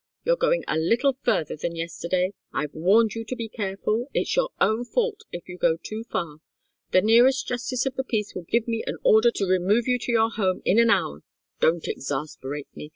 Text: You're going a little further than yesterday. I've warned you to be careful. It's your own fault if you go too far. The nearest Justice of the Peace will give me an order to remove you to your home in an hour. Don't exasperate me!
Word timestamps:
You're 0.25 0.35
going 0.35 0.63
a 0.67 0.77
little 0.79 1.13
further 1.21 1.55
than 1.55 1.75
yesterday. 1.75 2.33
I've 2.51 2.73
warned 2.73 3.13
you 3.13 3.23
to 3.23 3.35
be 3.35 3.47
careful. 3.47 4.07
It's 4.15 4.35
your 4.35 4.49
own 4.59 4.83
fault 4.83 5.25
if 5.31 5.47
you 5.47 5.59
go 5.59 5.77
too 5.77 6.05
far. 6.11 6.37
The 6.89 7.01
nearest 7.03 7.47
Justice 7.47 7.85
of 7.85 7.93
the 7.97 8.03
Peace 8.03 8.33
will 8.33 8.47
give 8.49 8.67
me 8.67 8.83
an 8.87 8.97
order 9.03 9.29
to 9.29 9.45
remove 9.45 9.87
you 9.87 9.99
to 9.99 10.11
your 10.11 10.31
home 10.31 10.63
in 10.65 10.79
an 10.79 10.89
hour. 10.89 11.21
Don't 11.59 11.87
exasperate 11.87 12.75
me! 12.75 12.89